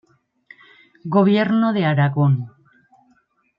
Gobierno 1.03 1.73
de 1.73 1.85
Aragón. 1.85 2.33